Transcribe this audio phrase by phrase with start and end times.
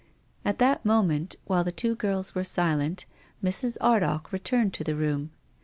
[0.43, 3.05] At this moment, while the two girls were silent,
[3.43, 3.77] Mrs.
[3.79, 5.29] Ardagh returned to the room.